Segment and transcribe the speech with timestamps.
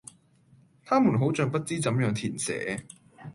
[0.83, 2.87] 她們好像不知怎樣填寫